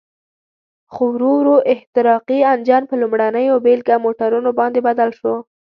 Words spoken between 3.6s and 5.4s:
بېلګه موټرونو باندې بدل شو.